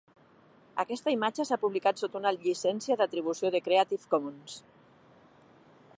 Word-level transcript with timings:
Aquesta 0.83 1.13
imatge 1.15 1.45
s'ha 1.49 1.59
publicat 1.65 2.01
sota 2.03 2.19
una 2.21 2.33
llicència 2.37 2.99
d'atribució 3.03 3.53
de 3.57 3.65
Creative 3.69 4.13
Commons. 4.15 4.57